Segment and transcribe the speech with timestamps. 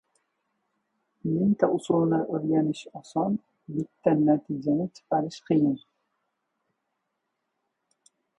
[1.33, 3.37] •Mingta usulni o‘rganish oson,
[3.75, 5.77] bitta natijani chiqarish qiyin.